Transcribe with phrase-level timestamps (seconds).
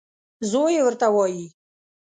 [0.51, 1.45] زوی یې ورته وايي.